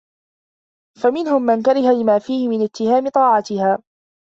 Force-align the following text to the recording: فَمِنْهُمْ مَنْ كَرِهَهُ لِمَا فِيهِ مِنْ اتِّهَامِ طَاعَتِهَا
فَمِنْهُمْ 1.03 1.41
مَنْ 1.41 1.61
كَرِهَهُ 1.61 1.93
لِمَا 2.01 2.19
فِيهِ 2.19 2.47
مِنْ 2.49 2.61
اتِّهَامِ 2.63 3.09
طَاعَتِهَا 3.09 3.83